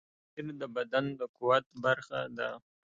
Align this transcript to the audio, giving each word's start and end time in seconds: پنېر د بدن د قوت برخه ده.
پنېر 0.33 0.55
د 0.61 0.63
بدن 0.75 1.05
د 1.19 1.21
قوت 1.37 1.65
برخه 1.83 2.19
ده. 2.37 2.49